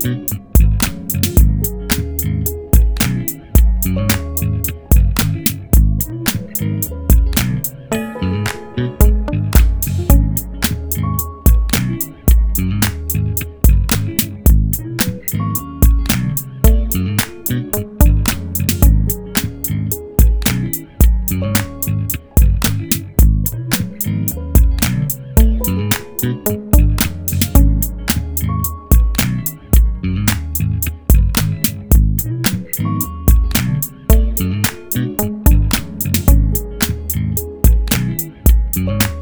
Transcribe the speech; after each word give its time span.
thank 0.00 0.37
Bye. 38.84 39.17